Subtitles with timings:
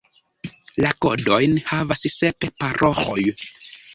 [0.85, 3.21] La kodojn havas sep paroĥoj.